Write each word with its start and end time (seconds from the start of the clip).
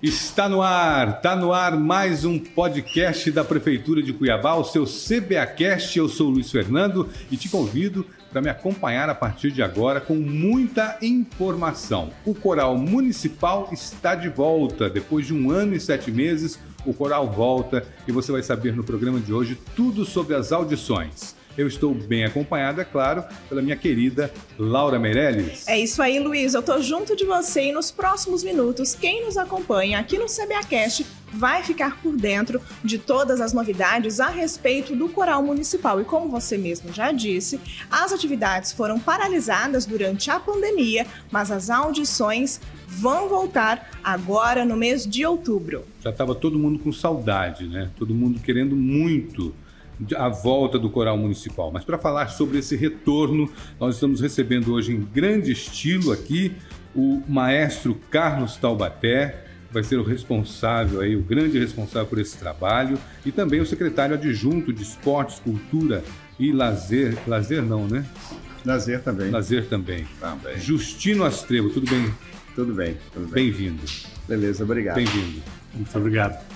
Está 0.00 0.48
no 0.48 0.62
ar, 0.62 1.16
está 1.16 1.34
no 1.34 1.52
ar 1.52 1.76
mais 1.76 2.24
um 2.24 2.38
podcast 2.38 3.30
da 3.32 3.42
Prefeitura 3.42 4.00
de 4.00 4.12
Cuiabá, 4.12 4.54
o 4.54 4.64
seu 4.64 4.84
CBAcast. 4.84 5.98
Eu 5.98 6.08
sou 6.08 6.28
o 6.28 6.30
Luiz 6.30 6.50
Fernando 6.50 7.08
e 7.30 7.36
te 7.36 7.48
convido 7.48 8.06
para 8.30 8.40
me 8.40 8.48
acompanhar 8.48 9.08
a 9.08 9.14
partir 9.14 9.50
de 9.50 9.62
agora 9.62 10.00
com 10.00 10.14
muita 10.14 10.98
informação. 11.02 12.10
O 12.24 12.34
Coral 12.34 12.76
Municipal 12.76 13.70
está 13.72 14.14
de 14.14 14.28
volta. 14.28 14.88
Depois 14.88 15.26
de 15.26 15.34
um 15.34 15.50
ano 15.50 15.74
e 15.74 15.80
sete 15.80 16.12
meses, 16.12 16.60
o 16.86 16.94
Coral 16.94 17.28
volta 17.28 17.84
e 18.06 18.12
você 18.12 18.30
vai 18.30 18.42
saber 18.42 18.76
no 18.76 18.84
programa 18.84 19.18
de 19.18 19.32
hoje 19.32 19.58
tudo 19.74 20.04
sobre 20.04 20.34
as 20.34 20.52
audições. 20.52 21.37
Eu 21.58 21.66
estou 21.66 21.92
bem 21.92 22.24
acompanhado, 22.24 22.80
é 22.80 22.84
claro, 22.84 23.24
pela 23.48 23.60
minha 23.60 23.74
querida 23.74 24.32
Laura 24.56 24.96
Meirelles. 24.96 25.66
É 25.66 25.76
isso 25.76 26.00
aí, 26.00 26.20
Luiz. 26.20 26.54
Eu 26.54 26.62
tô 26.62 26.80
junto 26.80 27.16
de 27.16 27.24
você 27.24 27.70
e 27.70 27.72
nos 27.72 27.90
próximos 27.90 28.44
minutos, 28.44 28.94
quem 28.94 29.24
nos 29.24 29.36
acompanha 29.36 29.98
aqui 29.98 30.16
no 30.18 30.26
CBAcast 30.26 31.04
vai 31.32 31.64
ficar 31.64 32.00
por 32.00 32.16
dentro 32.16 32.62
de 32.84 32.96
todas 32.96 33.40
as 33.40 33.52
novidades 33.52 34.20
a 34.20 34.28
respeito 34.28 34.94
do 34.94 35.08
Coral 35.08 35.42
Municipal. 35.42 36.00
E 36.00 36.04
como 36.04 36.28
você 36.28 36.56
mesmo 36.56 36.92
já 36.92 37.10
disse, 37.10 37.60
as 37.90 38.12
atividades 38.12 38.72
foram 38.72 39.00
paralisadas 39.00 39.84
durante 39.84 40.30
a 40.30 40.38
pandemia, 40.38 41.08
mas 41.28 41.50
as 41.50 41.70
audições 41.70 42.60
vão 42.86 43.28
voltar 43.28 43.98
agora 44.02 44.64
no 44.64 44.76
mês 44.76 45.04
de 45.04 45.26
outubro. 45.26 45.84
Já 46.04 46.10
estava 46.10 46.36
todo 46.36 46.56
mundo 46.56 46.78
com 46.78 46.92
saudade, 46.92 47.66
né? 47.66 47.90
Todo 47.98 48.14
mundo 48.14 48.38
querendo 48.38 48.76
muito 48.76 49.52
a 50.16 50.28
volta 50.28 50.78
do 50.78 50.90
Coral 50.90 51.16
Municipal. 51.16 51.70
Mas 51.72 51.84
para 51.84 51.98
falar 51.98 52.28
sobre 52.28 52.58
esse 52.58 52.76
retorno, 52.76 53.50
nós 53.78 53.94
estamos 53.94 54.20
recebendo 54.20 54.72
hoje 54.72 54.92
em 54.92 55.00
grande 55.00 55.52
estilo 55.52 56.12
aqui 56.12 56.52
o 56.94 57.22
maestro 57.28 57.94
Carlos 58.10 58.56
Taubaté, 58.56 59.44
que 59.68 59.74
vai 59.74 59.82
ser 59.82 59.98
o 59.98 60.02
responsável 60.02 61.00
aí, 61.00 61.14
o 61.14 61.22
grande 61.22 61.58
responsável 61.58 62.08
por 62.08 62.18
esse 62.18 62.36
trabalho, 62.38 62.98
e 63.24 63.30
também 63.30 63.60
o 63.60 63.66
secretário 63.66 64.14
adjunto 64.14 64.72
de 64.72 64.82
Esportes, 64.82 65.38
Cultura 65.40 66.02
e 66.38 66.52
Lazer, 66.52 67.18
lazer 67.26 67.62
não, 67.62 67.86
né? 67.86 68.06
Lazer 68.64 69.02
também. 69.02 69.30
Lazer 69.30 69.66
também. 69.66 70.06
Também. 70.20 70.58
Justino 70.58 71.24
Astrevo, 71.24 71.70
tudo 71.70 71.88
bem? 71.88 72.12
Tudo 72.54 72.74
bem, 72.74 72.96
tudo 73.12 73.26
bem. 73.26 73.44
Bem-vindo. 73.44 73.82
Beleza, 74.26 74.64
obrigado. 74.64 74.96
Bem-vindo. 74.96 75.42
Muito 75.74 75.96
obrigado. 75.96 76.47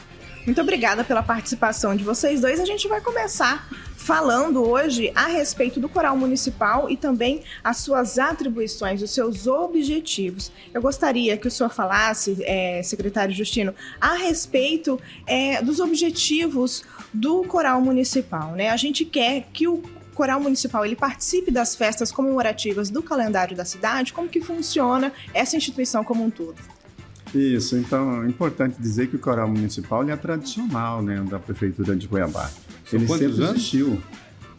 Muito 0.45 0.61
obrigada 0.61 1.05
pela 1.05 1.23
participação 1.23 1.95
de 1.95 2.03
vocês 2.03 2.41
dois. 2.41 2.59
A 2.59 2.65
gente 2.65 2.89
vai 2.89 3.01
começar 3.01 3.69
falando 3.97 4.69
hoje 4.69 5.13
a 5.15 5.27
respeito 5.29 5.79
do 5.79 5.89
coral 5.89 6.17
municipal 6.17 6.91
e 6.91 6.97
também 6.97 7.45
as 7.63 7.77
suas 7.77 8.19
atribuições, 8.19 9.01
os 9.01 9.13
seus 9.13 9.47
objetivos. 9.47 10.51
Eu 10.75 10.83
gostaria 10.83 11.37
que 11.37 11.47
o 11.47 11.51
senhor 11.51 11.71
falasse, 11.71 12.37
é, 12.43 12.83
secretário 12.83 13.33
Justino, 13.33 13.73
a 14.01 14.15
respeito 14.15 15.01
é, 15.29 15.63
dos 15.63 15.79
objetivos 15.79 16.83
do 17.15 17.45
coral 17.45 17.81
municipal. 17.81 18.51
Né? 18.53 18.71
A 18.71 18.77
gente 18.77 19.05
quer 19.05 19.47
que 19.53 19.69
o 19.69 19.81
coral 20.13 20.41
municipal 20.41 20.85
ele 20.85 20.97
participe 20.97 21.53
das 21.53 21.77
festas 21.77 22.11
comemorativas 22.11 22.91
do 22.91 23.01
calendário 23.01 23.57
da 23.57 23.65
cidade. 23.65 24.13
Como 24.13 24.29
que 24.29 24.41
funciona 24.41 25.13
essa 25.33 25.57
instituição 25.57 26.03
como 26.03 26.25
um 26.25 26.31
todo? 26.31 26.57
Isso, 27.35 27.77
então 27.77 28.23
é 28.25 28.29
importante 28.29 28.77
dizer 28.81 29.09
que 29.09 29.17
o 29.17 29.19
coral 29.19 29.49
municipal 29.49 30.07
é 30.09 30.17
tradicional 30.17 31.03
né, 31.03 31.25
da 31.29 31.39
prefeitura 31.39 31.97
de 31.97 32.07
Cuiabá. 32.07 32.51
São 32.85 32.99
ele 32.99 33.09
sempre 33.09 33.25
anos? 33.25 33.41
existiu. 33.41 34.03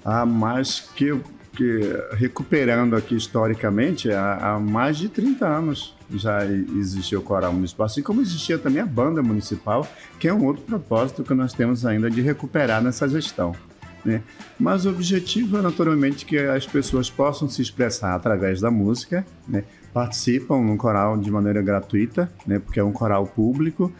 Há 0.03 0.25
mais 0.25 0.79
que, 0.95 1.15
que 1.53 1.81
recuperando 2.13 2.95
aqui 2.95 3.15
historicamente, 3.15 4.11
há, 4.11 4.55
há 4.55 4.59
mais 4.59 4.97
de 4.97 5.07
30 5.07 5.45
anos 5.45 5.95
já 6.09 6.45
existiu 6.45 7.19
o 7.19 7.23
coral 7.23 7.53
municipal, 7.53 7.85
assim 7.85 8.01
como 8.01 8.21
existia 8.21 8.57
também 8.57 8.81
a 8.81 8.85
banda 8.85 9.21
municipal, 9.21 9.87
que 10.19 10.27
é 10.27 10.33
um 10.33 10.43
outro 10.45 10.63
propósito 10.63 11.23
que 11.23 11.33
nós 11.33 11.53
temos 11.53 11.85
ainda 11.85 12.09
de 12.09 12.21
recuperar 12.21 12.81
nessa 12.83 13.07
gestão. 13.07 13.55
Né? 14.03 14.21
Mas 14.59 14.85
o 14.85 14.89
objetivo 14.89 15.57
é 15.57 15.61
naturalmente 15.61 16.25
que 16.25 16.37
as 16.37 16.67
pessoas 16.67 17.09
possam 17.09 17.47
se 17.47 17.61
expressar 17.61 18.13
através 18.15 18.59
da 18.59 18.69
música, 18.69 19.25
né? 19.47 19.63
Participam 19.93 20.59
no 20.61 20.75
coral 20.75 21.17
de 21.17 21.29
maneira 21.29 21.61
gratuita, 21.61 22.31
né? 22.45 22.59
porque 22.59 22.79
é 22.79 22.83
um 22.83 22.91
coral 22.91 23.27
público, 23.27 23.91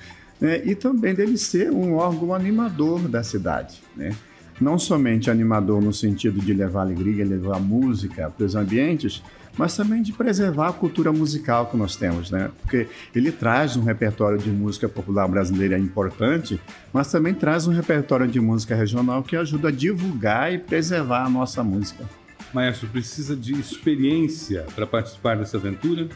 né? 0.41 0.61
e 0.65 0.75
também 0.75 1.13
dele 1.13 1.37
ser 1.37 1.71
um 1.71 1.93
órgão 1.95 2.33
animador 2.33 3.07
da 3.07 3.23
cidade. 3.23 3.81
Né? 3.95 4.15
Não 4.59 4.77
somente 4.79 5.29
animador 5.29 5.81
no 5.81 5.93
sentido 5.93 6.39
de 6.39 6.53
levar 6.53 6.81
alegria, 6.81 7.25
levar 7.25 7.59
música 7.59 8.29
para 8.29 8.45
os 8.45 8.55
ambientes, 8.55 9.21
mas 9.57 9.75
também 9.75 10.01
de 10.01 10.11
preservar 10.11 10.69
a 10.69 10.73
cultura 10.73 11.11
musical 11.11 11.67
que 11.67 11.77
nós 11.77 11.95
temos, 11.95 12.31
né? 12.31 12.49
Porque 12.61 12.87
ele 13.13 13.31
traz 13.31 13.77
um 13.77 13.83
repertório 13.83 14.37
de 14.37 14.49
música 14.49 14.89
popular 14.89 15.27
brasileira 15.27 15.77
importante, 15.77 16.59
mas 16.91 17.11
também 17.11 17.33
traz 17.33 17.67
um 17.67 17.71
repertório 17.71 18.27
de 18.27 18.39
música 18.39 18.75
regional 18.75 19.21
que 19.21 19.35
ajuda 19.35 19.67
a 19.67 19.71
divulgar 19.71 20.51
e 20.51 20.57
preservar 20.57 21.25
a 21.25 21.29
nossa 21.29 21.63
música. 21.63 22.03
Maestro, 22.53 22.87
precisa 22.87 23.35
de 23.35 23.53
experiência 23.53 24.65
para 24.75 24.85
participar 24.85 25.37
dessa 25.37 25.57
aventura? 25.57 26.07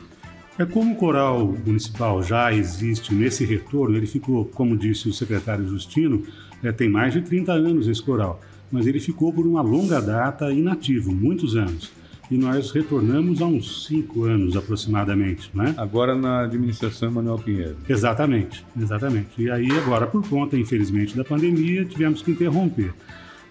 É 0.59 0.65
como 0.65 0.93
o 0.93 0.95
coral 0.95 1.55
municipal 1.65 2.21
já 2.23 2.53
existe 2.53 3.13
nesse 3.13 3.45
retorno, 3.45 3.95
ele 3.95 4.07
ficou, 4.07 4.45
como 4.45 4.77
disse 4.77 5.07
o 5.09 5.13
secretário 5.13 5.67
Justino, 5.67 6.23
é, 6.63 6.71
tem 6.71 6.89
mais 6.89 7.13
de 7.13 7.21
30 7.21 7.51
anos 7.51 7.87
esse 7.87 8.01
coral, 8.01 8.41
mas 8.71 8.87
ele 8.87 8.99
ficou 8.99 9.31
por 9.31 9.45
uma 9.45 9.61
longa 9.61 10.01
data 10.01 10.51
inativo, 10.51 11.11
muitos 11.11 11.55
anos. 11.55 11.91
E 12.29 12.37
nós 12.37 12.71
retornamos 12.71 13.41
há 13.41 13.45
uns 13.45 13.85
cinco 13.85 14.25
anos 14.25 14.57
aproximadamente, 14.57 15.49
né? 15.53 15.73
Agora 15.77 16.13
na 16.13 16.41
administração 16.41 17.09
Manuel 17.09 17.37
Pinheiro. 17.37 17.77
Exatamente, 17.87 18.65
exatamente. 18.77 19.41
E 19.41 19.49
aí 19.49 19.71
agora, 19.71 20.05
por 20.05 20.27
conta, 20.27 20.57
infelizmente, 20.57 21.15
da 21.15 21.23
pandemia, 21.23 21.85
tivemos 21.85 22.21
que 22.21 22.31
interromper. 22.31 22.93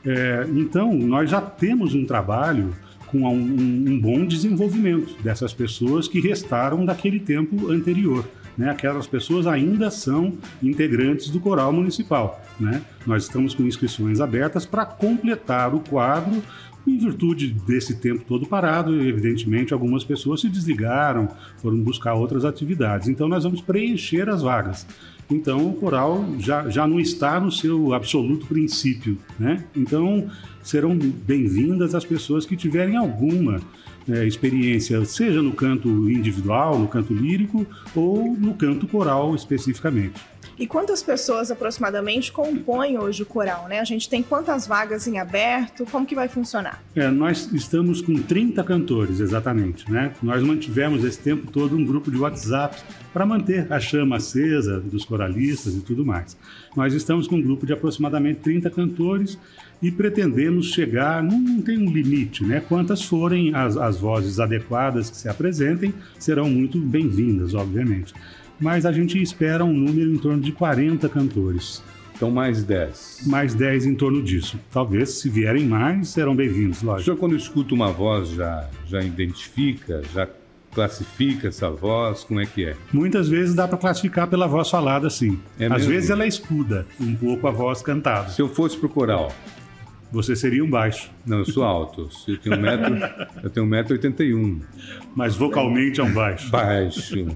É, 0.06 0.46
então, 0.54 0.94
nós 0.94 1.28
já 1.28 1.40
temos 1.40 1.94
um 1.94 2.06
trabalho 2.06 2.72
com 3.08 3.22
um, 3.22 3.32
um, 3.88 4.00
bom 4.00 4.24
desenvolvimento 4.24 5.20
dessas 5.22 5.52
pessoas 5.52 6.06
que 6.06 6.20
restaram 6.20 6.84
daquele 6.84 7.18
tempo 7.18 7.70
anterior. 7.70 8.24
Né? 8.56 8.70
Aquelas 8.70 9.06
pessoas 9.06 9.46
ainda 9.46 9.90
são 9.90 10.32
integrantes 10.62 11.28
do 11.28 11.40
coral 11.40 11.72
municipal. 11.72 12.40
Né? 12.58 12.82
Nós 13.06 13.24
estamos 13.24 13.54
com 13.54 13.64
inscrições 13.64 14.20
abertas 14.20 14.64
para 14.64 14.86
completar 14.86 15.74
o 15.74 15.80
quadro 15.80 16.42
em 16.86 16.98
virtude 16.98 17.48
desse 17.66 17.96
tempo 17.96 18.24
todo 18.26 18.46
parado, 18.46 18.94
evidentemente, 19.00 19.72
algumas 19.72 20.04
pessoas 20.04 20.40
se 20.40 20.48
desligaram, 20.48 21.28
foram 21.58 21.78
buscar 21.78 22.14
outras 22.14 22.44
atividades. 22.44 23.08
Então, 23.08 23.28
nós 23.28 23.44
vamos 23.44 23.60
preencher 23.60 24.28
as 24.28 24.42
vagas. 24.42 24.86
Então, 25.28 25.68
o 25.68 25.74
coral 25.74 26.24
já, 26.38 26.68
já 26.68 26.86
não 26.86 27.00
está 27.00 27.40
no 27.40 27.50
seu 27.50 27.92
absoluto 27.92 28.46
princípio, 28.46 29.18
né? 29.38 29.64
Então, 29.74 30.28
serão 30.62 30.96
bem-vindas 30.96 31.94
as 31.94 32.04
pessoas 32.04 32.46
que 32.46 32.56
tiverem 32.56 32.96
alguma 32.96 33.60
é, 34.08 34.26
experiência, 34.26 35.04
seja 35.04 35.42
no 35.42 35.52
canto 35.52 35.88
individual, 36.10 36.78
no 36.78 36.88
canto 36.88 37.12
lírico 37.12 37.66
ou 37.94 38.34
no 38.36 38.54
canto 38.54 38.86
coral 38.86 39.34
especificamente. 39.34 40.20
E 40.58 40.66
quantas 40.66 41.02
pessoas 41.02 41.50
aproximadamente 41.50 42.32
compõem 42.32 42.96
hoje 42.96 43.22
o 43.22 43.26
coral, 43.26 43.68
né? 43.68 43.78
A 43.78 43.84
gente 43.84 44.08
tem 44.08 44.22
quantas 44.22 44.66
vagas 44.66 45.06
em 45.06 45.18
aberto? 45.18 45.84
Como 45.84 46.06
que 46.06 46.14
vai 46.14 46.28
funcionar? 46.28 46.82
É, 46.94 47.10
nós 47.10 47.52
estamos 47.52 48.00
com 48.00 48.14
30 48.14 48.64
cantores, 48.64 49.20
exatamente, 49.20 49.90
né? 49.90 50.12
Nós 50.22 50.42
mantivemos 50.42 51.04
esse 51.04 51.18
tempo 51.18 51.50
todo 51.50 51.76
um 51.76 51.84
grupo 51.84 52.10
de 52.10 52.16
WhatsApp 52.16 52.82
para 53.12 53.26
manter 53.26 53.70
a 53.70 53.78
chama 53.78 54.16
acesa 54.16 54.80
dos 54.80 55.04
coralistas 55.04 55.74
e 55.74 55.80
tudo 55.80 56.06
mais. 56.06 56.36
Nós 56.74 56.94
estamos 56.94 57.28
com 57.28 57.36
um 57.36 57.42
grupo 57.42 57.66
de 57.66 57.74
aproximadamente 57.74 58.40
30 58.40 58.70
cantores 58.70 59.38
e 59.82 59.90
pretendemos 59.90 60.70
chegar, 60.70 61.22
não, 61.22 61.38
não 61.38 61.60
tem 61.60 61.78
um 61.78 61.90
limite, 61.90 62.44
né? 62.44 62.60
Quantas 62.66 63.02
forem 63.02 63.54
as, 63.54 63.76
as 63.76 63.98
vozes 63.98 64.40
adequadas 64.40 65.10
que 65.10 65.16
se 65.16 65.28
apresentem, 65.28 65.92
serão 66.18 66.48
muito 66.48 66.78
bem-vindas, 66.78 67.54
obviamente 67.54 68.14
mas 68.58 68.86
a 68.86 68.92
gente 68.92 69.20
espera 69.20 69.64
um 69.64 69.72
número 69.72 70.10
em 70.10 70.18
torno 70.18 70.40
de 70.40 70.52
40 70.52 71.08
cantores. 71.08 71.82
Então, 72.14 72.30
mais 72.30 72.64
10. 72.64 73.24
Mais 73.26 73.54
10 73.54 73.84
em 73.84 73.94
torno 73.94 74.22
disso. 74.22 74.58
Talvez, 74.72 75.10
se 75.18 75.28
vierem 75.28 75.66
mais, 75.66 76.08
serão 76.08 76.34
bem-vindos, 76.34 76.82
O 76.82 76.86
lógico. 76.86 77.04
senhor, 77.04 77.16
quando 77.18 77.36
escuta 77.36 77.74
uma 77.74 77.92
voz, 77.92 78.30
já, 78.30 78.66
já 78.86 79.02
identifica, 79.02 80.00
já 80.14 80.26
classifica 80.72 81.48
essa 81.48 81.68
voz? 81.68 82.24
Como 82.24 82.40
é 82.40 82.46
que 82.46 82.64
é? 82.64 82.76
Muitas 82.90 83.28
vezes 83.28 83.54
dá 83.54 83.68
para 83.68 83.76
classificar 83.76 84.26
pela 84.28 84.46
voz 84.46 84.70
falada, 84.70 85.10
sim. 85.10 85.38
É 85.58 85.66
Às 85.66 85.72
mesmo? 85.72 85.90
vezes 85.90 86.10
ela 86.10 86.26
escuda 86.26 86.86
um 86.98 87.14
pouco 87.14 87.46
a 87.46 87.50
voz 87.50 87.82
cantada. 87.82 88.30
Se 88.30 88.40
eu 88.40 88.48
fosse 88.48 88.78
pro 88.78 88.88
coral, 88.88 89.30
Você 90.12 90.36
seria 90.36 90.64
um 90.64 90.70
baixo, 90.70 91.10
não, 91.26 91.38
eu 91.38 91.44
sou 91.44 91.64
alto. 91.64 92.08
Eu 92.28 92.38
tenho 92.38 92.56
um 92.56 92.60
metro, 92.60 92.96
eu 93.42 93.50
tenho 93.50 93.66
um 93.66 93.68
metro 93.68 93.92
e 93.92 93.96
oitenta 93.96 94.24
e 94.24 94.34
um. 94.34 94.60
mas 95.14 95.34
vocalmente 95.34 96.00
é 96.00 96.04
um 96.04 96.12
baixo. 96.12 96.50
Baixo. 96.50 97.26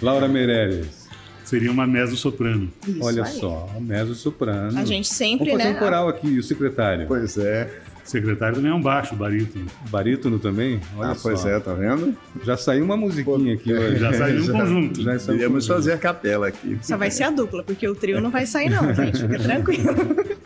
Laura 0.00 0.26
Meirelles. 0.26 1.06
Seria 1.44 1.70
uma 1.70 1.86
mezzo-soprano. 1.86 2.68
Olha 3.00 3.22
aí. 3.24 3.30
só, 3.30 3.68
mezzo 3.80 4.16
soprano. 4.16 4.76
A 4.76 4.84
gente 4.84 5.06
sempre, 5.06 5.46
Vamos 5.46 5.62
fazer 5.62 5.74
né? 5.74 5.76
um 5.76 5.78
coral 5.78 6.08
aqui, 6.08 6.38
o 6.38 6.42
secretário. 6.42 7.06
Pois 7.06 7.38
é. 7.38 7.70
Secretário 8.02 8.56
também 8.56 8.70
é 8.70 8.74
um 8.74 8.80
baixo, 8.80 9.16
barítono. 9.16 9.66
Barítono 9.90 10.38
também? 10.38 10.80
Olha 10.96 11.10
ah, 11.10 11.14
só. 11.14 11.28
pois 11.28 11.44
é, 11.44 11.58
tá 11.58 11.74
vendo? 11.74 12.16
Já 12.44 12.56
saiu 12.56 12.84
uma 12.84 12.96
musiquinha 12.96 13.54
aqui. 13.54 13.72
Hoje. 13.72 13.98
Já 13.98 14.12
saiu 14.12 14.42
um 14.42 14.46
conjunto. 14.58 15.02
Já 15.02 15.18
Podemos 15.18 15.66
fazer 15.66 15.92
a 15.92 15.98
capela 15.98 16.48
aqui. 16.48 16.78
Só 16.82 16.96
vai 16.96 17.10
ser 17.10 17.24
a 17.24 17.30
dupla, 17.30 17.64
porque 17.64 17.86
o 17.88 17.94
trio 17.94 18.20
não 18.20 18.30
vai 18.30 18.46
sair 18.46 18.70
não, 18.70 18.94
gente. 18.94 19.20
Fica 19.20 19.38
tranquilo. 19.38 19.94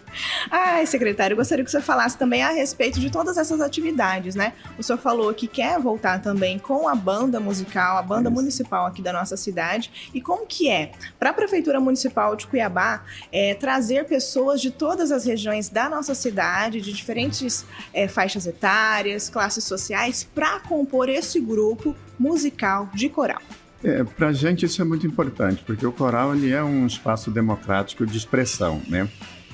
Ai, 0.50 0.86
secretário, 0.86 1.36
gostaria 1.36 1.64
que 1.64 1.70
você 1.70 1.80
falasse 1.80 2.16
também 2.16 2.42
a 2.42 2.50
respeito 2.50 2.98
de 2.98 3.10
todas 3.10 3.36
essas 3.36 3.60
atividades, 3.60 4.34
né? 4.34 4.52
O 4.78 4.82
senhor 4.82 4.98
falou 4.98 5.32
que 5.34 5.46
quer 5.46 5.78
voltar 5.78 6.20
também 6.20 6.58
com 6.58 6.88
a 6.88 6.94
banda 6.94 7.38
musical, 7.40 7.96
a 7.96 8.02
banda 8.02 8.28
Isso. 8.28 8.34
municipal 8.34 8.86
aqui 8.86 9.02
da 9.02 9.12
nossa 9.12 9.36
cidade. 9.36 10.10
E 10.14 10.20
como 10.20 10.46
que 10.46 10.68
é 10.68 10.92
para 11.18 11.30
a 11.30 11.32
Prefeitura 11.32 11.80
Municipal 11.80 12.36
de 12.36 12.46
Cuiabá 12.46 13.04
é, 13.32 13.54
trazer 13.54 14.04
pessoas 14.06 14.60
de 14.60 14.70
todas 14.70 15.12
as 15.12 15.24
regiões 15.24 15.68
da 15.68 15.88
nossa 15.88 16.14
cidade, 16.14 16.80
de 16.80 16.92
diferentes 16.92 17.64
é, 17.92 18.08
faixas 18.08 18.46
etárias, 18.46 19.28
classes 19.28 19.64
sociais, 19.64 20.24
para 20.34 20.60
compor 20.60 21.08
esse 21.08 21.40
grupo 21.40 21.94
musical 22.18 22.88
de 22.94 23.08
coral? 23.08 23.40
É, 23.82 24.04
para 24.04 24.28
a 24.28 24.32
gente 24.32 24.66
isso 24.66 24.80
é 24.82 24.84
muito 24.84 25.06
importante, 25.06 25.62
porque 25.64 25.86
o 25.86 25.92
coral 25.92 26.34
ele 26.34 26.52
é 26.52 26.62
um 26.62 26.86
espaço 26.86 27.30
democrático 27.30 28.04
de 28.04 28.16
expressão, 28.16 28.80
né? 28.86 29.08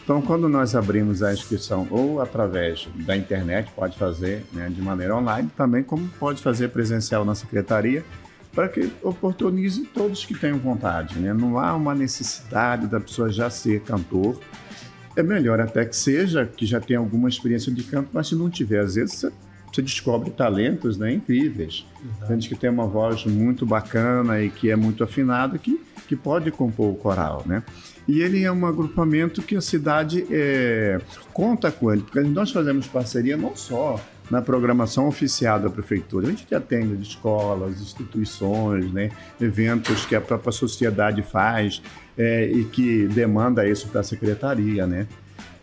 Então, 0.07 0.23
quando 0.23 0.49
nós 0.49 0.77
abrimos 0.77 1.21
a 1.21 1.33
inscrição 1.33 1.85
ou 1.91 2.21
através 2.21 2.89
da 2.95 3.17
internet, 3.17 3.73
pode 3.75 3.99
fazer 3.99 4.45
né, 4.53 4.69
de 4.71 4.81
maneira 4.81 5.17
online, 5.17 5.51
também 5.57 5.83
como 5.83 6.07
pode 6.11 6.41
fazer 6.41 6.69
presencial 6.69 7.25
na 7.25 7.35
secretaria, 7.35 8.05
para 8.53 8.69
que 8.69 8.89
oportunize 9.03 9.85
todos 9.87 10.25
que 10.25 10.33
tenham 10.33 10.59
vontade. 10.59 11.19
Né? 11.19 11.35
Não 11.35 11.59
há 11.59 11.75
uma 11.75 11.93
necessidade 11.93 12.87
da 12.87 13.01
pessoa 13.01 13.33
já 13.33 13.51
ser 13.51 13.81
cantor. 13.81 14.39
É 15.17 15.25
melhor 15.25 15.61
até 15.61 15.85
que 15.85 15.97
seja, 15.97 16.47
que 16.47 16.65
já 16.65 16.81
tenha 16.81 17.01
alguma 17.01 17.29
experiência 17.29 17.73
de 17.73 17.83
canto, 17.83 18.11
mas 18.13 18.29
se 18.29 18.37
não 18.37 18.49
tiver, 18.49 18.79
às 18.79 18.95
vezes 18.95 19.27
você, 19.77 19.83
descobre 19.83 20.31
talentos 20.31 20.97
né, 20.97 21.13
incríveis. 21.13 21.87
Exato. 22.03 22.33
Gente 22.33 22.49
que 22.49 22.55
tem 22.55 22.71
uma 22.71 22.87
voz 22.87 23.25
muito 23.25 23.67
bacana 23.67 24.43
e 24.43 24.51
que 24.51 24.71
é 24.71 24.77
muito 24.77 25.05
afinada, 25.05 25.59
que, 25.59 25.81
que 26.09 26.17
pode 26.17 26.51
compor 26.51 26.93
o 26.93 26.95
coral, 26.95 27.43
né? 27.47 27.63
E 28.09 28.21
ele 28.21 28.43
é 28.45 28.53
um 28.53 28.65
agrupamento 28.65 29.43
que 29.43 29.57
a 29.57 29.61
cidade 29.61 30.27
é, 30.31 31.01
conta 31.33 31.71
com 31.73 31.93
ele, 31.93 32.03
porque 32.03 32.21
nós 32.21 32.53
fazemos 32.53 32.87
parceria 32.87 33.37
não 33.37 33.57
só 33.57 34.01
na 34.31 34.41
programação 34.43 35.07
oficial 35.09 35.61
da 35.61 35.71
prefeitura, 35.71 36.27
a 36.27 36.31
gente 36.31 36.53
atende 36.55 36.97
de 36.97 37.03
escolas, 37.03 37.81
instituições, 37.81 38.93
né, 38.93 39.11
eventos 39.41 40.05
que 40.05 40.17
a 40.17 40.21
própria 40.21 40.51
sociedade 40.53 41.23
faz 41.23 41.81
é, 42.19 42.45
e 42.47 42.65
que 42.65 43.07
demanda 43.09 43.69
isso 43.69 43.89
para 43.89 44.01
a 44.01 44.05
secretaria, 44.05 44.87
né? 44.87 45.07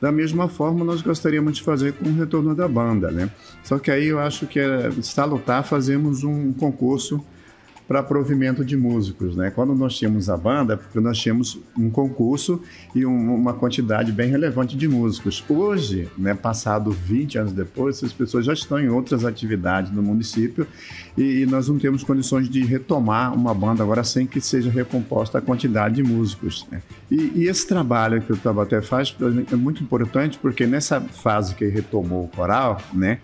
Da 0.03 0.11
mesma 0.11 0.49
forma, 0.49 0.83
nós 0.83 1.01
gostaríamos 1.01 1.55
de 1.55 1.63
fazer 1.63 1.93
com 1.93 2.09
o 2.09 2.13
retorno 2.13 2.53
da 2.53 2.67
banda, 2.67 3.09
né? 3.09 3.31
Só 3.63 3.79
que 3.79 3.89
aí 3.89 4.07
eu 4.07 4.19
acho 4.19 4.45
que 4.45 4.59
é 4.59 4.91
salutar 5.01 5.63
fazemos 5.63 6.25
um 6.25 6.51
concurso 6.51 7.23
para 7.87 8.01
provimento 8.01 8.63
de 8.63 8.77
músicos, 8.77 9.35
né? 9.35 9.51
Quando 9.51 9.75
nós 9.75 9.97
tínhamos 9.97 10.29
a 10.29 10.37
banda, 10.37 10.79
nós 10.95 11.17
tínhamos 11.17 11.59
um 11.77 11.89
concurso 11.89 12.61
e 12.95 13.05
um, 13.05 13.35
uma 13.35 13.53
quantidade 13.53 14.11
bem 14.11 14.29
relevante 14.29 14.77
de 14.77 14.87
músicos. 14.87 15.43
Hoje, 15.49 16.09
né, 16.17 16.33
passado 16.33 16.91
20 16.91 17.37
anos 17.37 17.51
depois, 17.51 17.97
essas 17.97 18.13
pessoas 18.13 18.45
já 18.45 18.53
estão 18.53 18.79
em 18.79 18.89
outras 18.89 19.25
atividades 19.25 19.91
no 19.91 20.01
município 20.01 20.65
e, 21.17 21.41
e 21.41 21.45
nós 21.45 21.67
não 21.67 21.77
temos 21.77 22.03
condições 22.03 22.49
de 22.49 22.63
retomar 22.63 23.33
uma 23.33 23.53
banda 23.53 23.83
agora 23.83 24.03
sem 24.03 24.25
que 24.25 24.39
seja 24.39 24.69
recomposta 24.69 25.37
a 25.37 25.41
quantidade 25.41 25.95
de 25.95 26.03
músicos. 26.03 26.65
Né? 26.71 26.81
E, 27.11 27.31
e, 27.35 27.47
esse 27.47 27.67
trabalho 27.67 28.21
que 28.21 28.31
o 28.31 28.37
Tabaté 28.37 28.81
faz 28.81 29.15
é 29.51 29.55
muito 29.55 29.83
importante 29.83 30.39
porque 30.39 30.65
nessa 30.65 31.01
fase 31.01 31.53
que 31.55 31.65
retomou 31.67 32.25
o 32.25 32.27
coral, 32.27 32.81
né? 32.93 33.19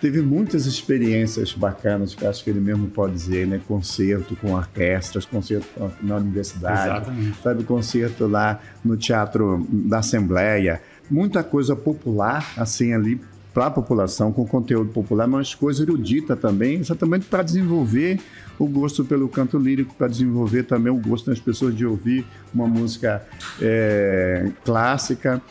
Teve 0.00 0.20
muitas 0.20 0.66
experiências 0.66 1.52
bacanas, 1.52 2.14
que 2.14 2.26
acho 2.26 2.42
que 2.44 2.50
ele 2.50 2.60
mesmo 2.60 2.88
pode 2.88 3.14
dizer, 3.14 3.46
né? 3.46 3.60
Concerto 3.66 4.36
com 4.36 4.52
orquestras, 4.52 5.24
concerto 5.24 5.66
na 6.02 6.16
universidade, 6.16 6.88
Exatamente. 6.88 7.42
sabe? 7.42 7.64
Concerto 7.64 8.26
lá 8.26 8.60
no 8.84 8.96
Teatro 8.96 9.66
da 9.70 9.98
Assembleia. 9.98 10.80
Muita 11.10 11.42
coisa 11.42 11.74
popular, 11.74 12.52
assim, 12.56 12.92
ali 12.92 13.20
para 13.52 13.66
a 13.66 13.70
população, 13.70 14.32
com 14.32 14.46
conteúdo 14.46 14.90
popular, 14.90 15.26
mas 15.26 15.54
coisa 15.54 15.82
erudita 15.82 16.36
também, 16.36 16.78
exatamente 16.78 17.26
para 17.26 17.42
desenvolver 17.42 18.20
o 18.58 18.66
gosto 18.66 19.04
pelo 19.04 19.28
canto 19.28 19.58
lírico, 19.58 19.94
para 19.94 20.06
desenvolver 20.06 20.64
também 20.64 20.92
o 20.92 20.96
gosto 20.96 21.30
das 21.30 21.40
pessoas 21.40 21.74
de 21.74 21.84
ouvir 21.84 22.24
uma 22.54 22.66
música 22.66 23.22
é, 23.60 24.50
clássica. 24.64 25.42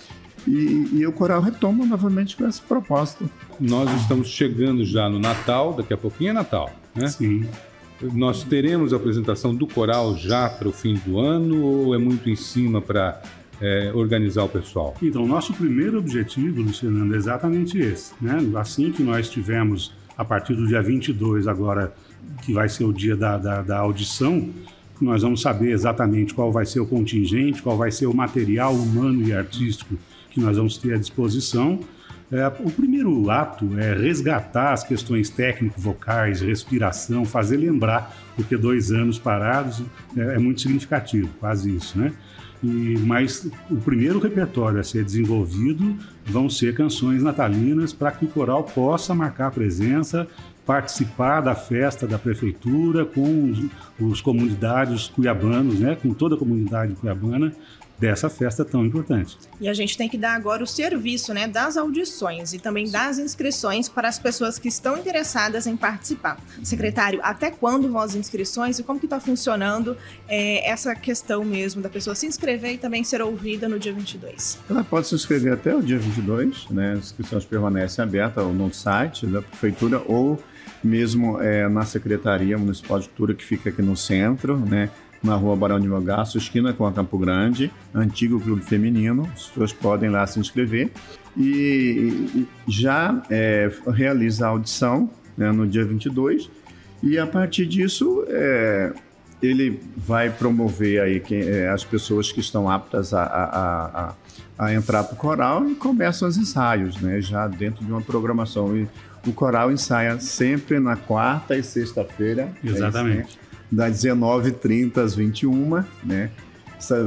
E, 0.48 1.00
e 1.00 1.06
o 1.06 1.12
coral 1.12 1.42
retoma 1.42 1.86
novamente 1.86 2.38
com 2.38 2.46
essa 2.46 2.62
proposta. 2.66 3.26
Nós 3.60 3.92
estamos 4.02 4.30
chegando 4.30 4.86
já 4.86 5.10
no 5.10 5.20
Natal, 5.20 5.74
daqui 5.74 5.94
a 5.94 5.98
pouquinho 5.98 6.30
é 6.30 6.34
Natal, 6.34 6.72
né? 6.96 7.08
Sim. 7.10 7.46
Nós 8.02 8.44
teremos 8.44 8.94
a 8.94 8.96
apresentação 8.96 9.54
do 9.54 9.68
coral 9.68 10.16
já 10.16 10.48
para 10.48 10.68
o 10.68 10.72
fim 10.72 10.96
do 11.06 11.20
ano 11.20 11.64
ou 11.64 11.96
é 11.96 11.98
muito 11.98 12.30
em 12.30 12.36
cima 12.36 12.80
para 12.80 13.22
é, 13.60 13.92
organizar 13.94 14.44
o 14.44 14.50
pessoal? 14.50 14.96
Então, 15.02 15.26
nosso 15.26 15.54
primeiro 15.54 15.98
objetivo, 15.98 16.62
Luciano, 16.62 17.14
é 17.14 17.18
exatamente 17.18 17.78
esse. 17.78 18.14
Né? 18.22 18.38
Assim 18.56 18.92
que 18.92 19.04
nós 19.04 19.30
tivemos, 19.30 19.94
a 20.18 20.24
partir 20.24 20.56
do 20.56 20.68
dia 20.68 20.82
22, 20.82 21.48
agora, 21.48 21.94
que 22.44 22.54
vai 22.54 22.70
ser 22.70 22.84
o 22.84 22.94
dia 22.94 23.16
da, 23.16 23.38
da, 23.38 23.62
da 23.62 23.80
audição, 23.80 24.50
nós 25.04 25.22
vamos 25.22 25.42
saber 25.42 25.72
exatamente 25.72 26.34
qual 26.34 26.52
vai 26.52 26.66
ser 26.66 26.80
o 26.80 26.86
contingente, 26.86 27.62
qual 27.62 27.78
vai 27.78 27.92
ser 27.92 28.08
o 28.08 28.14
material 28.14 28.74
humano 28.74 29.28
e 29.28 29.34
artístico 29.34 29.96
que 30.32 30.40
nós 30.40 30.58
vamos 30.58 30.78
ter 30.78 30.94
à 30.94 30.98
disposição. 30.98 31.80
É, 32.30 32.48
o 32.60 32.70
primeiro 32.70 33.30
ato 33.32 33.80
é 33.80 33.94
resgatar 33.94 34.74
as 34.74 34.84
questões 34.84 35.30
técnico-vocais, 35.30 36.42
respiração, 36.42 37.24
fazer 37.24 37.56
lembrar, 37.56 38.14
porque 38.36 38.58
dois 38.58 38.92
anos 38.92 39.18
parados 39.18 39.82
é, 40.16 40.36
é 40.36 40.38
muito 40.38 40.62
significativo, 40.62 41.30
quase 41.40 41.74
isso, 41.74 41.98
né? 41.98 42.14
E, 42.64 42.98
mas 43.06 43.50
o 43.70 43.76
primeiro 43.78 44.20
repertório 44.20 44.80
a 44.80 44.84
ser 44.84 45.04
desenvolvido 45.04 45.96
vão 46.26 46.50
ser 46.50 46.74
canções 46.74 47.22
natalinas 47.22 47.94
para 47.94 48.12
que 48.12 48.26
o 48.26 48.28
coral 48.28 48.64
possa 48.64 49.14
marcar 49.14 49.52
presença, 49.52 50.28
participar 50.68 51.40
da 51.40 51.56
festa 51.56 52.06
da 52.06 52.20
prefeitura 52.20 53.06
com 53.06 53.50
os, 53.50 53.60
os 53.98 54.22
comunidades 54.22 55.08
cuiabanos, 55.08 55.80
né, 55.80 55.96
com 55.96 56.14
toda 56.14 56.36
a 56.36 56.38
comunidade 56.38 56.94
cuiabana, 56.94 57.54
dessa 58.00 58.30
festa 58.30 58.64
tão 58.64 58.86
importante. 58.86 59.38
E 59.60 59.68
a 59.68 59.74
gente 59.74 59.98
tem 59.98 60.08
que 60.08 60.18
dar 60.18 60.36
agora 60.36 60.64
o 60.64 60.68
serviço 60.68 61.34
né, 61.34 61.48
das 61.48 61.78
audições 61.78 62.54
e 62.54 62.60
também 62.60 62.90
das 62.90 63.18
inscrições 63.18 63.90
para 63.90 64.08
as 64.08 64.20
pessoas 64.20 64.60
que 64.60 64.68
estão 64.68 64.98
interessadas 64.98 65.66
em 65.66 65.76
participar. 65.76 66.40
Secretário, 66.62 67.20
até 67.24 67.50
quando 67.50 67.92
vão 67.92 68.02
as 68.02 68.14
inscrições 68.14 68.78
e 68.78 68.84
como 68.84 69.00
que 69.00 69.08
está 69.08 69.20
funcionando 69.20 69.98
é, 70.28 70.70
essa 70.70 70.94
questão 70.94 71.44
mesmo 71.44 71.82
da 71.82 71.90
pessoa 71.90 72.16
se 72.16 72.28
inscrever 72.28 72.74
e 72.74 72.78
também 72.78 73.04
ser 73.04 73.22
ouvida 73.22 73.68
no 73.68 73.80
dia 73.80 73.94
22? 73.94 74.60
Ela 74.70 74.84
pode 74.84 75.08
se 75.08 75.16
inscrever 75.16 75.54
até 75.54 75.76
o 75.76 75.82
dia 75.82 75.98
22, 75.98 76.70
né? 76.70 76.94
as 76.94 77.06
inscrições 77.06 77.46
permanecem 77.46 78.04
abertas 78.04 78.46
no 78.46 78.72
site 78.72 79.26
da 79.26 79.42
prefeitura 79.42 80.04
ou 80.06 80.40
mesmo 80.84 81.42
é, 81.42 81.68
na 81.68 81.86
Secretaria 81.86 82.58
Municipal 82.58 83.00
de 83.00 83.08
Cultura 83.08 83.34
que 83.34 83.44
fica 83.44 83.70
aqui 83.70 83.82
no 83.82 83.96
centro, 83.96 84.58
né? 84.58 84.90
na 85.24 85.36
rua 85.36 85.56
Barão 85.56 85.80
de 85.80 85.88
Melgaço, 85.88 86.38
esquina 86.38 86.74
com 86.74 86.86
a 86.86 86.94
Campo 86.94 87.18
Grande, 87.18 87.72
antigo 87.94 88.40
clube 88.40 88.62
feminino. 88.62 89.28
As 89.34 89.48
pessoas 89.48 89.74
podem 89.74 90.10
lá 90.10 90.26
se 90.28 90.40
inscrever 90.40 90.92
e 91.36 92.48
já 92.68 93.22
é, 93.30 93.72
realiza 93.94 94.46
a 94.46 94.50
audição 94.50 95.10
né, 95.38 95.52
no 95.52 95.68
dia 95.68 95.86
22 95.86 96.50
e 97.04 97.20
a 97.20 97.28
partir 97.28 97.68
disso 97.68 98.26
é, 98.28 98.92
ele 99.42 99.80
vai 99.96 100.32
promover 100.32 101.00
aí 101.02 101.20
quem, 101.20 101.42
é, 101.42 101.70
as 101.70 101.84
pessoas 101.84 102.32
que 102.32 102.40
estão 102.40 102.70
aptas 102.70 103.14
a, 103.14 103.24
a, 103.24 103.86
a, 104.58 104.66
a 104.66 104.74
entrar 104.74 105.04
para 105.04 105.14
o 105.14 105.18
coral 105.18 105.70
e 105.70 105.76
começam 105.76 106.28
os 106.28 106.38
ensaios, 106.38 107.00
né, 107.00 107.22
já 107.22 107.48
dentro 107.48 107.86
de 107.86 107.92
uma 107.92 108.02
programação. 108.02 108.76
E 108.76 108.88
o 109.28 109.34
coral 109.34 109.72
ensaia 109.72 110.20
sempre 110.20 110.80
na 110.80 110.96
quarta 110.96 111.56
e 111.56 111.64
sexta-feira. 111.64 112.50
É 112.64 112.68
Exatamente 112.68 113.38
das 113.72 114.04
19h30 114.04 114.98
às 114.98 115.16
21 115.16 115.84
né? 116.04 116.30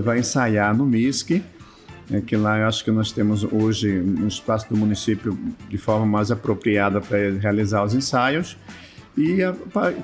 Vai 0.03 0.19
ensaiar 0.19 0.77
no 0.77 0.85
MISC, 0.85 1.43
né? 2.09 2.21
que 2.27 2.37
lá 2.37 2.59
eu 2.59 2.67
acho 2.67 2.85
que 2.85 2.91
nós 2.91 3.13
temos 3.13 3.45
hoje 3.45 4.01
um 4.01 4.27
espaço 4.27 4.69
do 4.69 4.77
município 4.77 5.39
de 5.69 5.79
forma 5.79 6.05
mais 6.05 6.31
apropriada 6.31 7.01
para 7.01 7.19
realizar 7.41 7.85
os 7.85 7.95
ensaios 7.95 8.57
e 9.17 9.43
a, 9.43 9.53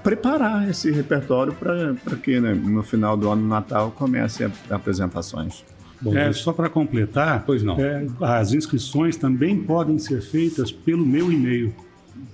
preparar 0.03 0.69
esse 0.69 0.91
repertório 0.91 1.53
para 1.53 2.17
que 2.23 2.39
né, 2.39 2.55
no 2.55 2.83
final 2.83 3.17
do 3.17 3.29
ano 3.31 3.47
Natal 3.47 3.91
comece 3.91 4.45
as 4.45 4.53
apresentações. 4.71 5.65
Bom, 6.01 6.17
é, 6.17 6.33
só 6.33 6.53
para 6.53 6.69
completar, 6.69 7.43
pois 7.45 7.63
não. 7.63 7.81
É, 7.81 8.07
as 8.21 8.53
inscrições 8.53 9.17
também 9.17 9.63
podem 9.63 9.99
ser 9.99 10.21
feitas 10.21 10.71
pelo 10.71 11.05
meu 11.05 11.33
e-mail, 11.33 11.75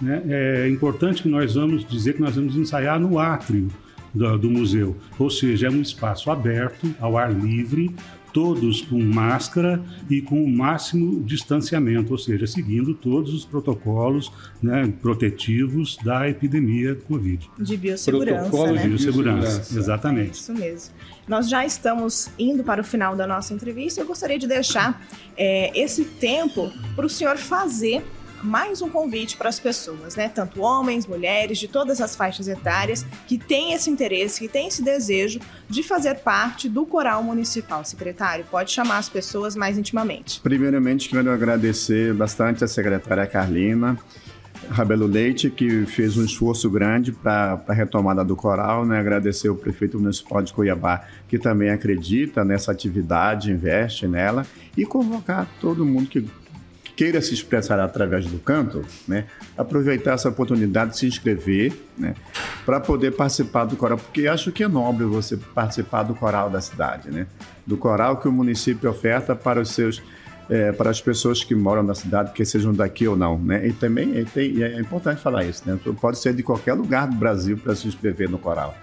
Né? 0.00 0.22
É 0.28 0.68
importante 0.68 1.22
que 1.22 1.28
nós 1.28 1.54
vamos 1.54 1.84
dizer 1.84 2.14
que 2.14 2.20
nós 2.20 2.34
vamos 2.34 2.56
ensaiar 2.56 2.98
no 3.00 3.18
átrio 3.18 3.68
do, 4.14 4.38
do 4.38 4.50
museu, 4.50 4.96
ou 5.18 5.30
seja, 5.30 5.66
é 5.66 5.70
um 5.70 5.82
espaço 5.82 6.30
aberto, 6.30 6.94
ao 7.00 7.16
ar 7.16 7.32
livre, 7.32 7.94
todos 8.32 8.82
com 8.82 9.02
máscara 9.02 9.82
e 10.08 10.20
com 10.20 10.44
o 10.44 10.48
máximo 10.48 11.22
distanciamento, 11.24 12.12
ou 12.12 12.18
seja, 12.18 12.46
seguindo 12.46 12.94
todos 12.94 13.32
os 13.32 13.44
protocolos 13.44 14.30
né, 14.62 14.92
protetivos 15.00 15.96
da 16.04 16.28
epidemia 16.28 16.94
do 16.94 17.02
Covid. 17.02 17.50
De 17.58 17.76
biossegurança, 17.76 18.42
Protocolo 18.42 18.74
né? 18.74 18.82
de 18.82 18.88
Biossegurança, 18.88 19.78
exatamente. 19.78 20.34
Isso 20.34 20.54
mesmo. 20.54 20.94
Nós 21.26 21.48
já 21.48 21.64
estamos 21.64 22.30
indo 22.38 22.62
para 22.62 22.80
o 22.80 22.84
final 22.84 23.16
da 23.16 23.26
nossa 23.26 23.52
entrevista. 23.52 24.00
Eu 24.00 24.06
gostaria 24.06 24.38
de 24.38 24.46
deixar 24.46 25.02
é, 25.36 25.76
esse 25.78 26.04
tempo 26.04 26.70
para 26.94 27.06
o 27.06 27.08
senhor 27.08 27.36
fazer 27.36 28.04
mais 28.42 28.82
um 28.82 28.88
convite 28.88 29.36
para 29.36 29.48
as 29.48 29.58
pessoas, 29.58 30.16
né? 30.16 30.28
Tanto 30.28 30.60
homens, 30.60 31.06
mulheres, 31.06 31.58
de 31.58 31.68
todas 31.68 32.00
as 32.00 32.14
faixas 32.14 32.48
etárias, 32.48 33.04
que 33.26 33.38
têm 33.38 33.72
esse 33.72 33.90
interesse, 33.90 34.40
que 34.40 34.48
têm 34.48 34.68
esse 34.68 34.82
desejo 34.82 35.40
de 35.68 35.82
fazer 35.82 36.16
parte 36.16 36.68
do 36.68 36.86
coral 36.86 37.22
municipal. 37.22 37.84
Secretário, 37.84 38.44
pode 38.50 38.70
chamar 38.70 38.98
as 38.98 39.08
pessoas 39.08 39.56
mais 39.56 39.78
intimamente. 39.78 40.40
Primeiramente, 40.40 41.08
quero 41.08 41.30
agradecer 41.30 42.14
bastante 42.14 42.64
a 42.64 42.68
secretária 42.68 43.26
Carlina 43.26 43.98
Rabelo 44.70 45.06
Leite, 45.06 45.50
que 45.50 45.86
fez 45.86 46.16
um 46.16 46.24
esforço 46.24 46.68
grande 46.68 47.12
para 47.12 47.62
a 47.66 47.72
retomada 47.72 48.24
do 48.24 48.36
coral. 48.36 48.84
Né? 48.84 48.98
Agradecer 48.98 49.48
o 49.48 49.54
prefeito 49.54 49.98
municipal 49.98 50.42
de 50.42 50.52
Cuiabá, 50.52 51.04
que 51.28 51.38
também 51.38 51.70
acredita 51.70 52.44
nessa 52.44 52.72
atividade, 52.72 53.50
investe 53.50 54.06
nela, 54.06 54.46
e 54.76 54.84
convocar 54.84 55.48
todo 55.60 55.86
mundo 55.86 56.08
que 56.08 56.26
queira 56.98 57.22
se 57.22 57.32
expressar 57.32 57.78
através 57.78 58.26
do 58.26 58.40
canto, 58.40 58.84
né? 59.06 59.26
aproveitar 59.56 60.14
essa 60.14 60.28
oportunidade 60.28 60.90
de 60.90 60.98
se 60.98 61.06
inscrever, 61.06 61.72
né? 61.96 62.16
para 62.66 62.80
poder 62.80 63.12
participar 63.12 63.66
do 63.66 63.76
coral, 63.76 63.98
porque 63.98 64.26
acho 64.26 64.50
que 64.50 64.64
é 64.64 64.68
nobre 64.68 65.04
você 65.04 65.36
participar 65.36 66.02
do 66.02 66.12
coral 66.16 66.50
da 66.50 66.60
cidade, 66.60 67.08
né? 67.08 67.28
do 67.64 67.76
coral 67.76 68.16
que 68.16 68.26
o 68.26 68.32
município 68.32 68.90
oferta 68.90 69.36
para 69.36 69.60
os 69.60 69.70
seus 69.70 70.02
é, 70.50 70.72
para 70.72 70.90
as 70.90 71.00
pessoas 71.00 71.44
que 71.44 71.54
moram 71.54 71.82
na 71.84 71.94
cidade, 71.94 72.32
que 72.32 72.42
sejam 72.44 72.72
daqui 72.72 73.06
ou 73.06 73.14
não, 73.14 73.38
né? 73.38 73.66
E 73.66 73.72
também 73.74 74.18
é, 74.18 74.24
tem- 74.24 74.62
é 74.62 74.80
importante 74.80 75.20
falar 75.20 75.44
isso, 75.44 75.62
né? 75.66 75.78
Pode 76.00 76.18
ser 76.18 76.32
de 76.32 76.42
qualquer 76.42 76.72
lugar 76.72 77.06
do 77.06 77.14
Brasil 77.16 77.58
para 77.58 77.74
se 77.74 77.86
inscrever 77.86 78.30
no 78.30 78.38
coral. 78.38 78.74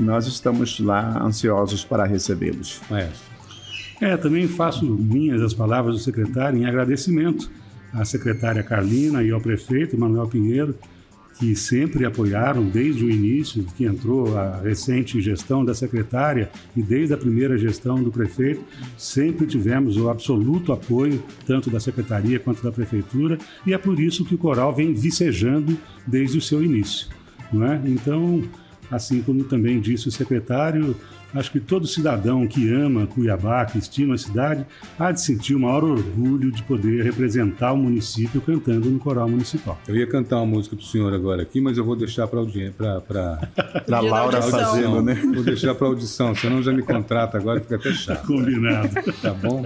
Nós 0.00 0.26
estamos 0.26 0.80
lá 0.80 1.22
ansiosos 1.22 1.84
para 1.84 2.04
recebê-los. 2.06 2.80
Maestro. 2.88 3.33
É, 4.04 4.18
também 4.18 4.46
faço 4.46 4.84
minhas 4.84 5.40
as 5.40 5.54
palavras 5.54 5.94
do 5.94 6.00
secretário 6.02 6.58
em 6.58 6.66
agradecimento 6.66 7.50
à 7.90 8.04
secretária 8.04 8.62
Carlina 8.62 9.22
e 9.22 9.30
ao 9.30 9.40
prefeito 9.40 9.96
Manuel 9.96 10.28
Pinheiro, 10.28 10.74
que 11.38 11.56
sempre 11.56 12.04
apoiaram 12.04 12.68
desde 12.68 13.02
o 13.02 13.10
início, 13.10 13.64
que 13.74 13.86
entrou 13.86 14.36
a 14.36 14.60
recente 14.60 15.22
gestão 15.22 15.64
da 15.64 15.72
secretária 15.72 16.50
e 16.76 16.82
desde 16.82 17.14
a 17.14 17.16
primeira 17.16 17.56
gestão 17.56 18.02
do 18.02 18.12
prefeito, 18.12 18.62
sempre 18.98 19.46
tivemos 19.46 19.96
o 19.96 20.10
absoluto 20.10 20.70
apoio 20.70 21.22
tanto 21.46 21.70
da 21.70 21.80
secretaria 21.80 22.38
quanto 22.38 22.62
da 22.62 22.70
prefeitura 22.70 23.38
e 23.66 23.72
é 23.72 23.78
por 23.78 23.98
isso 23.98 24.22
que 24.22 24.34
o 24.34 24.38
coral 24.38 24.74
vem 24.74 24.92
vicejando 24.92 25.78
desde 26.06 26.36
o 26.36 26.42
seu 26.42 26.62
início, 26.62 27.08
não 27.50 27.64
é? 27.64 27.80
Então, 27.86 28.44
assim 28.90 29.22
como 29.22 29.44
também 29.44 29.80
disse 29.80 30.08
o 30.08 30.12
secretário, 30.12 30.94
acho 31.34 31.50
que 31.50 31.60
todo 31.60 31.86
cidadão 31.86 32.46
que 32.46 32.72
ama 32.72 33.06
Cuiabá, 33.06 33.64
que 33.64 33.78
estima 33.78 34.14
a 34.14 34.18
cidade, 34.18 34.64
há 34.98 35.10
de 35.10 35.20
sentir 35.20 35.54
o 35.54 35.60
maior 35.60 35.84
orgulho 35.84 36.50
de 36.50 36.62
poder 36.62 37.02
representar 37.02 37.72
o 37.72 37.76
município 37.76 38.40
cantando 38.40 38.88
no 38.88 38.98
coral 38.98 39.28
municipal. 39.28 39.78
Eu 39.86 39.96
ia 39.96 40.06
cantar 40.06 40.36
uma 40.36 40.46
música 40.46 40.76
pro 40.76 40.84
senhor 40.84 41.12
agora 41.12 41.42
aqui, 41.42 41.60
mas 41.60 41.76
eu 41.76 41.84
vou 41.84 41.96
deixar 41.96 42.26
para 42.26 42.38
audiência, 42.38 42.74
para 42.76 43.00
Para 43.86 44.00
Laura 44.00 44.40
fazendo, 44.42 45.02
né? 45.02 45.14
Vou 45.34 45.42
deixar 45.42 45.74
para 45.74 45.86
audição, 45.86 46.34
senão 46.34 46.62
já 46.62 46.72
me 46.72 46.82
contrata 46.82 47.36
agora, 47.36 47.60
fica 47.60 47.76
até 47.76 47.92
chato. 47.92 48.26
Combinado. 48.26 48.88
Tá 49.20 49.32
bom? 49.32 49.64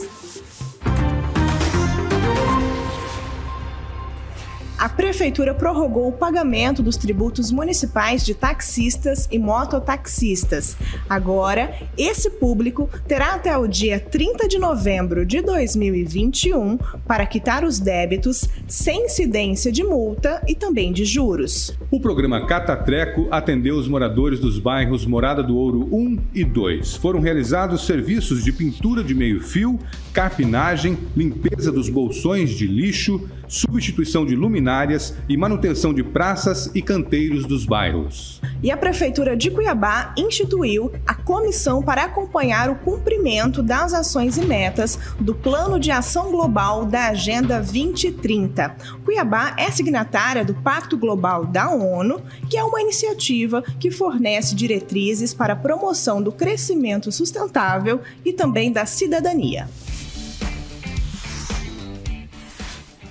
A 4.84 4.90
Prefeitura 4.90 5.54
prorrogou 5.54 6.10
o 6.10 6.12
pagamento 6.12 6.84
dos 6.84 6.98
tributos 6.98 7.54
municipais 7.54 8.25
de 8.25 8.34
taxistas 8.34 9.30
e 9.32 9.40
mototaxistas. 9.40 10.75
Agora, 11.10 11.74
esse 11.98 12.30
público 12.32 12.90
terá 13.08 13.36
até 13.36 13.58
o 13.58 13.66
dia 13.66 13.98
30 13.98 14.46
de 14.46 14.60
novembro 14.60 15.25
de 15.25 15.42
2021 15.42 16.78
para 17.08 17.25
quitar 17.25 17.63
os 17.63 17.80
débitos 17.80 18.50
sem 18.68 19.06
incidência 19.06 19.72
de 19.72 19.86
multa 19.86 20.44
e 20.50 20.54
também 20.54 20.92
de 20.92 21.06
juros. 21.06 21.74
O 21.90 22.02
programa 22.02 22.46
Catatreco 22.46 23.30
atendeu 23.32 23.78
os 23.78 23.88
moradores 23.88 24.42
dos 24.42 24.60
bairros 24.60 25.06
Morada 25.06 25.42
do 25.42 25.56
Ouro 25.56 25.88
1 25.94 26.18
e 26.34 26.44
2. 26.44 26.98
Foram 26.98 27.22
realizados 27.22 27.86
serviços 27.86 28.44
de 28.44 28.52
pintura 28.52 29.02
de 29.02 29.16
meio-fio, 29.16 29.80
carpinagem, 30.13 30.98
limpeza 31.17 31.72
dos 31.72 31.89
bolsões 31.89 32.51
de 32.51 32.67
lixo, 32.67 33.27
substituição 33.48 34.25
de 34.25 34.36
luminárias 34.36 35.15
e 35.27 35.36
manutenção 35.36 35.93
de 35.93 36.03
praças 36.03 36.70
e 36.74 36.82
canteiros 36.82 37.46
dos 37.46 37.65
bairros. 37.65 38.39
E 38.62 38.72
a 38.72 38.77
Prefeitura 38.77 39.36
de 39.36 39.51
Cuiabá 39.51 40.13
instituiu 40.17 40.91
a 41.05 41.13
comissão 41.13 41.82
para 41.84 42.03
acompanhar 42.03 42.70
o 42.70 42.75
cumprimento 42.75 43.62
das 43.62 43.93
ações 43.93 44.38
e 44.38 44.46
metas 44.46 44.98
do 45.20 45.36
Plano 45.36 45.79
de 45.79 45.91
Ação 45.91 46.32
Global 46.32 46.86
da 46.86 47.08
Agenda 47.08 47.60
2030. 47.60 48.75
Cuiabá 49.03 49.55
é 49.58 49.70
signatária 49.70 50.46
do 50.46 50.53
Pacto 50.53 50.98
Global 50.98 51.46
da 51.46 51.70
ONU, 51.70 52.22
que 52.50 52.58
é 52.58 52.63
uma 52.63 52.82
iniciativa 52.82 53.62
que 53.79 53.91
fornece 53.91 54.55
diretrizes 54.55 55.34
para 55.34 55.53
a 55.53 55.58
promoção 55.58 56.22
do 56.22 56.32
crescimento 56.32 57.12
sustentável 57.12 58.00
e 58.24 58.32
também 58.32 58.72
da 58.72 58.86
cidadania. 58.86 59.67